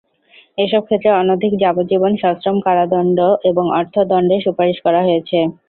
[0.57, 3.17] এসব ক্ষেত্রে অনধিক যাবজ্জীবন সশ্রম কারাদণ্ড
[3.49, 5.37] এবং অর্থদণ্ডের সুপারিশ করা হয়েছে।